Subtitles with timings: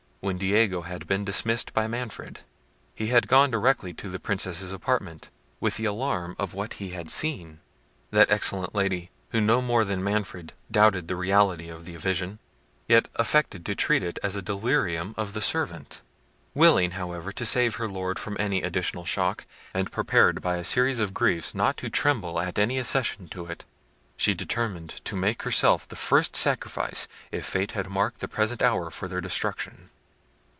[0.23, 2.41] When Diego had been dismissed by Manfred,
[2.93, 7.09] he had gone directly to the Princess's apartment with the alarm of what he had
[7.09, 7.59] seen.
[8.11, 12.37] That excellent Lady, who no more than Manfred doubted of the reality of the vision,
[12.87, 16.01] yet affected to treat it as a delirium of the servant.
[16.53, 20.99] Willing, however, to save her Lord from any additional shock, and prepared by a series
[20.99, 23.65] of griefs not to tremble at any accession to it,
[24.17, 28.91] she determined to make herself the first sacrifice, if fate had marked the present hour
[28.91, 29.89] for their destruction.